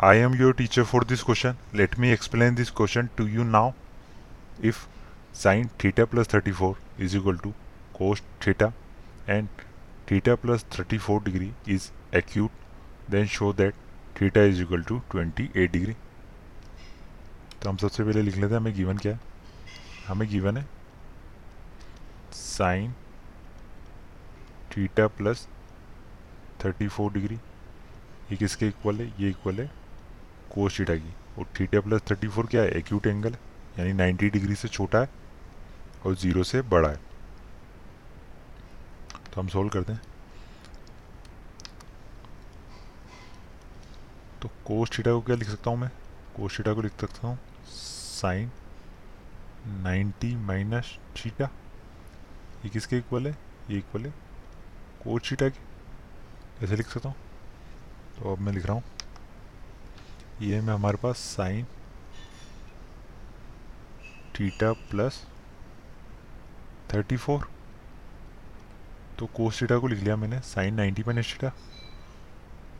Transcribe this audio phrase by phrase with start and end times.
[0.00, 1.56] I am your teacher for this question.
[1.72, 3.74] Let me explain this question to you now.
[4.62, 4.88] If
[5.32, 7.54] sine theta plus 34 is equal to
[7.92, 8.72] cos theta
[9.26, 9.48] and
[10.06, 12.50] theta plus 34 degree is acute,
[13.08, 13.74] then show that
[14.14, 15.96] theta is equal to 28 degree.
[17.62, 19.20] तो हम सबसे पहले लिख लेते हैं हमें given क्या है
[20.06, 20.66] हमें गिवन है
[22.32, 22.92] sine
[24.76, 25.48] theta plus
[26.64, 27.38] thirty four degree
[28.30, 29.06] ये किसके इक्वल है?
[29.20, 29.70] ये इक्वल है
[30.52, 32.70] कोस थीटा की। और थीटा प्लस थर्टी फोर क्या है?
[32.70, 33.38] एक्यूट एंगल है।
[33.78, 35.08] यानी नाइन्टी डिग्री से छोटा है
[36.06, 37.00] और ज़ीरो से बड़ा है।
[39.26, 40.00] तो हम सोल्व करते हैं।
[44.42, 45.90] तो कोस थीटा को क्या लिख सकता हूँ मैं?
[46.36, 48.50] कोस थीटा को लिख सकता हूँ साइन
[49.82, 51.50] नाइन्टी माइनस थीटा
[52.64, 53.36] ये किसके इक्वल है?
[53.70, 54.14] ये इक्वल है
[55.04, 55.60] कोस थीटा की।
[56.60, 57.16] कैसे लिख सकता हूँ।
[58.18, 58.82] तो अब मैं लिख रहा हूँ।
[60.42, 61.66] ये में हमारे पास sine
[64.34, 65.24] theta plus
[66.94, 67.48] thirty four
[69.18, 71.52] तो कोस थीटा को लिख लिया मैंने sine ninety minus theta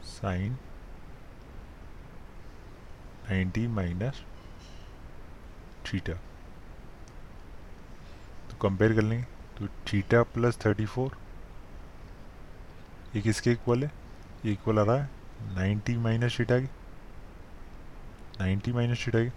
[0.05, 0.53] sine
[3.31, 4.23] ninety minus
[5.87, 6.15] theta
[8.51, 9.25] तो कंपेयर कर लेंगे
[9.59, 11.17] तो थीटा प्लस थर्टी फोर
[13.17, 13.91] ये किसके इक्वल है?
[14.45, 15.11] ये इक्वल आ रहा है
[15.55, 16.67] नाइन्टी माइनस थीटा की।
[18.41, 19.31] नाइन्टी माइनस थीटा की।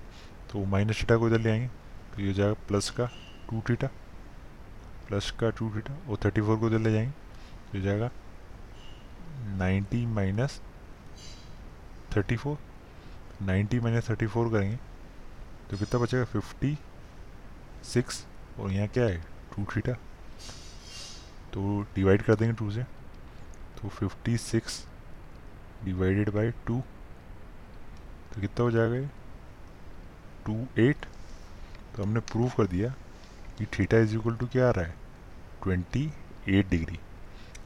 [0.51, 1.67] तो माइनस थीटा को इधर ले आएँगे
[2.15, 3.09] तो ये हो जाएगा प्लस का
[3.49, 3.87] टू थीटा।
[5.07, 7.11] प्लस का टू थीटा और थर्टी फोर को इधर ले जाएँगे
[7.71, 8.09] तो हो जाएगा
[9.57, 10.59] ninety minus
[12.15, 12.57] thirty four.
[13.41, 14.77] Ninety minus thirty four करेंगे
[15.69, 16.25] तो कितना बचेगा?
[16.25, 16.77] Fifty
[17.83, 18.25] six.
[18.59, 19.17] और यहाँ क्या है?
[19.55, 19.93] To theta.
[21.53, 22.83] तो डिवाइड कर देंगे टू से
[23.77, 24.85] तो fifty six
[25.85, 26.79] divided by two
[28.33, 29.07] तो कितना हो जाएगा
[30.45, 31.05] टू एट
[31.95, 32.93] तो हमने प्रूव कर दिया
[33.57, 34.93] कि थीटा इज़ इक्वल टू क्या आ रहा है?
[35.63, 36.11] Twenty
[36.49, 36.99] eight degree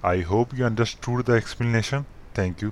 [0.06, 2.06] I hope you understood the explanation
[2.38, 2.72] thank you